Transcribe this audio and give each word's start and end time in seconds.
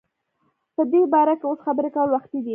په 0.75 0.81
دی 0.91 1.01
باره 1.13 1.33
کی 1.39 1.45
اوس 1.47 1.59
خبری 1.65 1.89
کول 1.95 2.09
وختی 2.15 2.39
دی 2.45 2.49